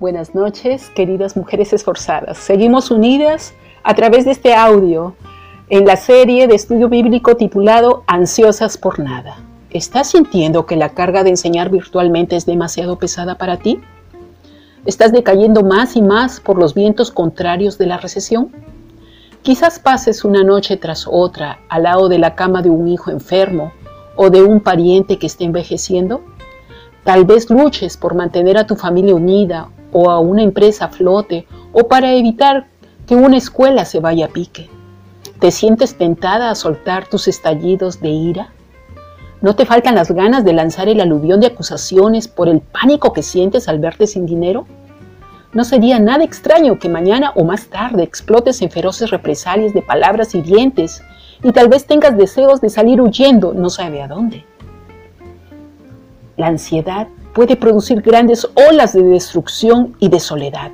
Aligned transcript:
Buenas 0.00 0.32
noches, 0.32 0.90
queridas 0.90 1.36
mujeres 1.36 1.72
esforzadas. 1.72 2.38
Seguimos 2.38 2.92
unidas 2.92 3.54
a 3.82 3.96
través 3.96 4.26
de 4.26 4.30
este 4.30 4.54
audio 4.54 5.16
en 5.70 5.86
la 5.86 5.96
serie 5.96 6.46
de 6.46 6.54
estudio 6.54 6.88
bíblico 6.88 7.36
titulado 7.36 8.04
Ansiosas 8.06 8.78
por 8.78 9.00
nada. 9.00 9.38
¿Estás 9.70 10.12
sintiendo 10.12 10.66
que 10.66 10.76
la 10.76 10.90
carga 10.90 11.24
de 11.24 11.30
enseñar 11.30 11.70
virtualmente 11.70 12.36
es 12.36 12.46
demasiado 12.46 12.96
pesada 13.00 13.38
para 13.38 13.56
ti? 13.56 13.80
¿Estás 14.86 15.10
decayendo 15.10 15.64
más 15.64 15.96
y 15.96 16.02
más 16.02 16.38
por 16.38 16.60
los 16.60 16.74
vientos 16.74 17.10
contrarios 17.10 17.76
de 17.76 17.86
la 17.86 17.96
recesión? 17.96 18.52
Quizás 19.42 19.80
pases 19.80 20.24
una 20.24 20.44
noche 20.44 20.76
tras 20.76 21.08
otra 21.10 21.58
al 21.68 21.82
lado 21.82 22.08
de 22.08 22.18
la 22.18 22.36
cama 22.36 22.62
de 22.62 22.70
un 22.70 22.86
hijo 22.86 23.10
enfermo 23.10 23.72
o 24.14 24.30
de 24.30 24.44
un 24.44 24.60
pariente 24.60 25.18
que 25.18 25.26
esté 25.26 25.42
envejeciendo. 25.42 26.20
Tal 27.02 27.24
vez 27.24 27.50
luches 27.50 27.96
por 27.96 28.14
mantener 28.14 28.58
a 28.58 28.66
tu 28.66 28.76
familia 28.76 29.16
unida 29.16 29.70
o 29.92 30.10
a 30.10 30.18
una 30.18 30.42
empresa 30.42 30.88
flote 30.88 31.46
o 31.72 31.88
para 31.88 32.12
evitar 32.12 32.66
que 33.06 33.14
una 33.14 33.36
escuela 33.36 33.84
se 33.84 34.00
vaya 34.00 34.26
a 34.26 34.28
pique. 34.28 34.68
¿Te 35.40 35.50
sientes 35.50 35.96
tentada 35.96 36.50
a 36.50 36.54
soltar 36.54 37.06
tus 37.06 37.28
estallidos 37.28 38.00
de 38.00 38.08
ira? 38.08 38.52
¿No 39.40 39.54
te 39.54 39.66
faltan 39.66 39.94
las 39.94 40.10
ganas 40.10 40.44
de 40.44 40.52
lanzar 40.52 40.88
el 40.88 41.00
aluvión 41.00 41.40
de 41.40 41.46
acusaciones 41.46 42.26
por 42.26 42.48
el 42.48 42.60
pánico 42.60 43.12
que 43.12 43.22
sientes 43.22 43.68
al 43.68 43.78
verte 43.78 44.06
sin 44.06 44.26
dinero? 44.26 44.66
No 45.52 45.64
sería 45.64 45.98
nada 45.98 46.24
extraño 46.24 46.78
que 46.78 46.88
mañana 46.88 47.32
o 47.36 47.44
más 47.44 47.68
tarde 47.68 48.02
explotes 48.02 48.60
en 48.62 48.70
feroces 48.70 49.10
represalias 49.10 49.72
de 49.72 49.80
palabras 49.80 50.34
hirientes 50.34 51.02
y 51.42 51.52
tal 51.52 51.68
vez 51.68 51.86
tengas 51.86 52.16
deseos 52.16 52.60
de 52.60 52.68
salir 52.68 53.00
huyendo, 53.00 53.54
no 53.54 53.70
sabe 53.70 54.02
a 54.02 54.08
dónde. 54.08 54.44
La 56.36 56.48
ansiedad 56.48 57.08
puede 57.34 57.56
producir 57.56 58.02
grandes 58.02 58.48
olas 58.70 58.92
de 58.92 59.02
destrucción 59.02 59.96
y 59.98 60.08
de 60.08 60.20
soledad. 60.20 60.72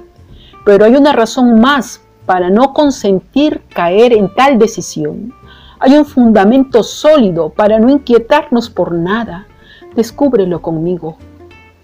Pero 0.65 0.85
hay 0.85 0.97
una 0.97 1.13
razón 1.13 1.61
más 1.61 2.01
para 2.27 2.51
no 2.51 2.73
consentir 2.73 3.63
caer 3.69 4.13
en 4.13 4.35
tal 4.35 4.59
decisión. 4.59 5.33
Hay 5.79 5.93
un 5.97 6.05
fundamento 6.05 6.83
sólido 6.83 7.51
para 7.51 7.79
no 7.79 7.91
inquietarnos 7.91 8.71
por 8.71 8.93
nada. 8.93 9.47
Descúbrelo 9.95 10.63
conmigo. 10.63 11.17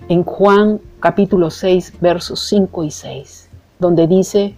En 0.08 0.24
Juan 0.24 0.80
capítulo 0.98 1.50
6 1.50 1.94
versos 2.00 2.40
5 2.40 2.84
y 2.84 2.90
6, 2.90 3.50
donde 3.78 4.06
dice, 4.06 4.56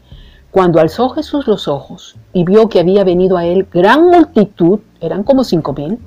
cuando 0.53 0.81
alzó 0.81 1.09
Jesús 1.09 1.47
los 1.47 1.67
ojos 1.67 2.17
y 2.35 2.45
vio 2.45 2.69
que 2.69 2.79
había 2.79 3.05
venido 3.05 3.39
a 3.39 3.47
él 3.47 3.67
gran 3.73 4.05
multitud, 4.05 4.81
eran 5.01 5.23
como 5.23 5.45
cinco 5.45 5.73
mil, 5.73 5.99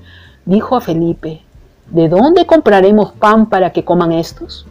dijo 0.45 0.75
a 0.75 0.81
Felipe, 0.81 1.41
¿de 1.89 2.09
dónde 2.09 2.45
compraremos 2.45 3.13
pan 3.13 3.47
para 3.47 3.71
que 3.71 3.83
coman 3.83 4.11
estos? 4.11 4.65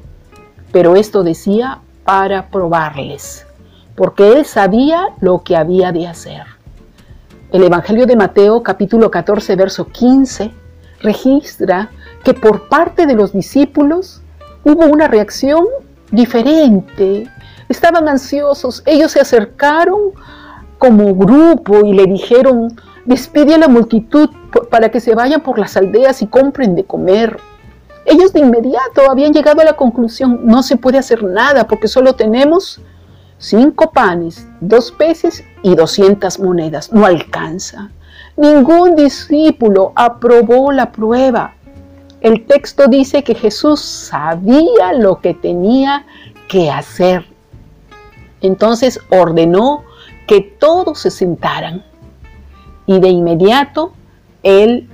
Pero 0.73 0.97
esto 0.97 1.23
decía 1.23 1.81
para 2.05 2.49
probarles, 2.49 3.47
porque 3.95 4.33
él 4.33 4.45
sabía 4.45 5.09
lo 5.21 5.43
que 5.43 5.57
había 5.57 5.93
de 5.93 6.07
hacer. 6.07 6.43
El 7.53 7.63
Evangelio 7.63 8.07
de 8.07 8.17
Mateo 8.17 8.63
capítulo 8.63 9.11
14, 9.11 9.55
verso 9.57 9.87
15 9.87 10.51
registra 11.01 11.91
que 12.25 12.35
por 12.35 12.69
parte 12.69 13.07
de 13.07 13.15
los 13.15 13.33
discípulos 13.33 14.23
hubo 14.65 14.87
una 14.87 15.07
reacción 15.07 15.65
diferente. 16.11 17.31
Estaban 17.69 18.09
ansiosos, 18.09 18.83
ellos 18.87 19.13
se 19.13 19.21
acercaron 19.21 20.13
como 20.85 21.15
grupo 21.15 21.87
y 21.87 21.95
le 21.95 22.05
dijeron, 22.05 22.79
despide 23.07 23.55
a 23.55 23.59
la 23.59 23.69
multitud 23.69 24.29
para 24.69 24.91
que 24.91 25.01
se 25.01 25.15
vayan 25.15 25.41
por 25.41 25.59
las 25.59 25.79
aldeas 25.79 26.21
y 26.21 26.27
compren 26.27 26.75
de 26.75 26.85
comer. 26.85 27.39
Ellos 28.05 28.35
de 28.35 28.41
inmediato 28.41 29.11
habían 29.11 29.33
llegado 29.33 29.63
a 29.63 29.65
la 29.65 29.77
conclusión, 29.77 30.41
no 30.45 30.63
se 30.63 30.77
puede 30.77 30.99
hacer 30.99 31.23
nada 31.23 31.67
porque 31.67 31.89
solo 31.89 32.13
tenemos 32.13 32.83
cinco 33.39 33.93
panes, 33.93 34.47
dos 34.61 34.93
peces 34.93 35.43
y 35.63 35.75
doscientas 35.75 36.39
monedas. 36.39 36.93
No 36.93 37.07
alcanza. 37.07 37.91
Ningún 38.37 38.95
discípulo 38.95 39.93
aprobó 39.97 40.71
la 40.71 40.93
prueba. 40.93 41.55
El 42.21 42.45
texto 42.45 42.89
dice 42.89 43.25
que 43.25 43.35
Jesús 43.35 43.81
sabía 43.81 44.93
lo 44.93 45.23
que 45.23 45.33
tenía 45.33 46.05
que 46.47 46.71
hacer. 46.71 47.25
Entonces 48.43 49.01
ordenó 49.09 49.85
que 50.27 50.41
todos 50.41 51.01
se 51.01 51.11
sentaran 51.11 51.85
y 52.87 53.01
de 53.01 53.09
inmediato 53.09 53.93
él 54.43 54.89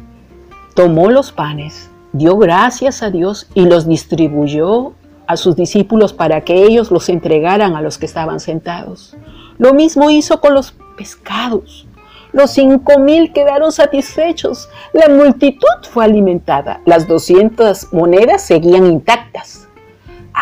tomó 0.75 1.11
los 1.11 1.33
panes, 1.33 1.91
dio 2.13 2.37
gracias 2.37 3.03
a 3.03 3.11
Dios 3.11 3.49
y 3.55 3.67
los 3.67 3.87
distribuyó 3.87 4.93
a 5.27 5.37
sus 5.37 5.57
discípulos 5.57 6.13
para 6.13 6.41
que 6.41 6.65
ellos 6.65 6.91
los 6.91 7.09
entregaran 7.09 7.77
a 7.77 7.83
los 7.83 7.99
que 7.99 8.07
estaban 8.07 8.41
sentados. 8.41 9.17
Lo 9.59 9.75
mismo 9.75 10.11
hizo 10.11 10.41
con 10.41 10.55
los 10.55 10.75
pescados. 10.97 11.87
Los 12.33 12.53
cinco 12.53 12.99
mil 12.99 13.33
quedaron 13.33 13.73
satisfechos. 13.73 14.69
La 14.93 15.09
multitud 15.09 15.67
fue 15.83 16.05
alimentada. 16.05 16.81
Las 16.87 17.07
doscientas 17.07 17.89
monedas 17.93 18.43
seguían 18.43 18.87
intactas. 18.87 19.69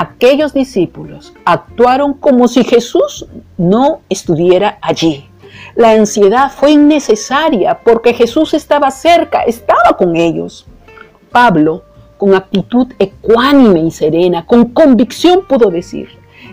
Aquellos 0.01 0.55
discípulos 0.55 1.35
actuaron 1.45 2.15
como 2.15 2.47
si 2.47 2.63
Jesús 2.63 3.27
no 3.57 4.03
estuviera 4.09 4.79
allí. 4.81 5.29
La 5.75 5.91
ansiedad 5.91 6.53
fue 6.53 6.71
innecesaria 6.71 7.81
porque 7.83 8.15
Jesús 8.15 8.55
estaba 8.55 8.93
cerca, 8.93 9.43
estaba 9.43 9.97
con 9.99 10.15
ellos. 10.15 10.69
Pablo, 11.33 11.83
con 12.17 12.33
actitud 12.37 12.93
ecuánime 13.01 13.81
y 13.81 13.91
serena, 13.91 14.47
con 14.47 14.67
convicción 14.67 15.45
pudo 15.49 15.69
decir, 15.69 16.11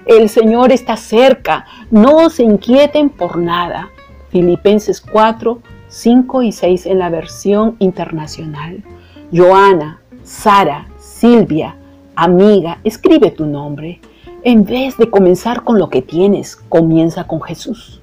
el 0.08 0.28
Señor 0.28 0.72
está 0.72 0.98
cerca, 0.98 1.68
no 1.92 2.32
se 2.32 2.42
inquieten 2.42 3.12
por 3.12 3.38
nada. 3.38 3.92
Filipenses 4.30 5.00
4, 5.00 5.60
5 5.88 6.42
y 6.42 6.52
6 6.52 6.88
en 6.88 6.98
la 6.98 7.12
versión 7.12 7.76
internacional. 7.78 8.84
Joana, 9.32 10.02
Sara, 10.24 10.88
Silvia, 10.98 11.76
amiga, 12.16 12.80
escribe 12.84 13.32
tu 13.32 13.46
nombre. 13.46 14.00
En 14.44 14.64
vez 14.64 14.98
de 14.98 15.10
comenzar 15.10 15.64
con 15.64 15.80
lo 15.80 15.90
que 15.90 16.02
tienes, 16.02 16.56
comienza 16.56 17.26
con 17.26 17.42
Jesús. 17.42 18.02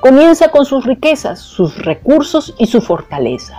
Comienza 0.00 0.48
con 0.48 0.64
sus 0.64 0.84
riquezas, 0.84 1.40
sus 1.40 1.84
recursos 1.84 2.54
y 2.58 2.66
su 2.66 2.80
fortaleza. 2.80 3.58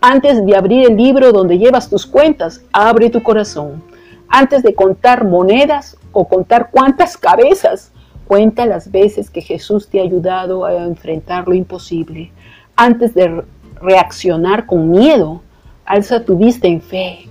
Antes 0.00 0.44
de 0.44 0.56
abrir 0.56 0.90
el 0.90 0.96
libro 0.96 1.32
donde 1.32 1.58
llevas 1.58 1.88
tus 1.88 2.06
cuentas, 2.06 2.62
abre 2.72 3.10
tu 3.10 3.22
corazón. 3.22 3.82
Antes 4.28 4.62
de 4.62 4.74
contar 4.74 5.24
monedas 5.24 5.96
o 6.12 6.26
contar 6.28 6.70
cuántas 6.70 7.16
cabezas, 7.16 7.92
cuenta 8.26 8.66
las 8.66 8.90
veces 8.90 9.30
que 9.30 9.40
Jesús 9.40 9.88
te 9.88 10.00
ha 10.00 10.02
ayudado 10.02 10.64
a 10.64 10.84
enfrentar 10.84 11.48
lo 11.48 11.54
imposible. 11.54 12.30
Antes 12.76 13.14
de 13.14 13.42
reaccionar 13.80 14.66
con 14.66 14.90
miedo, 14.90 15.40
alza 15.84 16.24
tu 16.24 16.36
vista 16.36 16.68
en 16.68 16.80
fe 16.80 17.28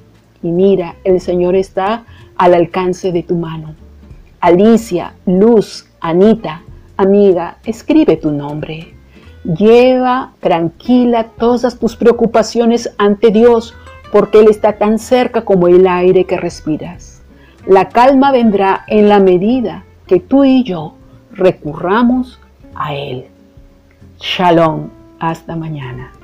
y 0.48 0.52
mira, 0.52 0.96
el 1.04 1.20
Señor 1.20 1.56
está 1.56 2.06
al 2.38 2.54
alcance 2.54 3.12
de 3.12 3.24
tu 3.24 3.36
mano. 3.36 3.76
Alicia, 4.40 5.14
Luz, 5.26 5.88
Anita, 6.00 6.62
Amiga, 7.00 7.58
escribe 7.64 8.18
tu 8.18 8.32
nombre. 8.32 8.96
Lleva 9.44 10.32
tranquila 10.40 11.28
todas 11.38 11.78
tus 11.78 11.96
preocupaciones 11.96 12.92
ante 12.98 13.30
Dios, 13.30 13.76
porque 14.12 14.40
Él 14.40 14.48
está 14.50 14.78
tan 14.78 14.98
cerca 14.98 15.46
como 15.46 15.68
el 15.68 15.86
aire 15.86 16.26
que 16.26 16.38
respiras. 16.38 17.22
La 17.68 17.90
calma 17.90 18.32
vendrá 18.32 18.84
en 18.88 19.10
la 19.10 19.20
medida 19.20 19.84
que 20.08 20.20
tú 20.20 20.44
y 20.44 20.64
yo 20.64 20.96
recurramos 21.34 22.40
a 22.74 22.96
Él. 22.96 23.26
Shalom, 24.20 24.90
hasta 25.20 25.56
mañana. 25.56 26.17